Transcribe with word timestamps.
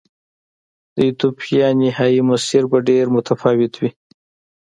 د 0.93 0.97
ایتوپیا 1.07 1.67
نهايي 1.81 2.21
مسیر 2.29 2.63
به 2.71 2.77
ډېر 2.89 3.05
متفاوت 3.15 3.73
و. 3.77 3.81